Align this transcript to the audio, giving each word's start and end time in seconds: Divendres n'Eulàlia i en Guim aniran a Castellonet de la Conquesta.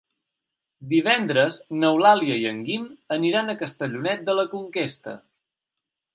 Divendres 0.93 1.59
n'Eulàlia 1.83 2.39
i 2.45 2.47
en 2.53 2.63
Guim 2.71 2.89
aniran 3.19 3.53
a 3.55 3.59
Castellonet 3.61 4.27
de 4.31 4.37
la 4.41 4.49
Conquesta. 4.57 5.17